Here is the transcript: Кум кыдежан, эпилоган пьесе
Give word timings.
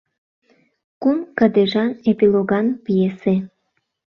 Кум 1.01 1.17
кыдежан, 1.37 1.89
эпилоган 2.09 2.67
пьесе 2.83 3.35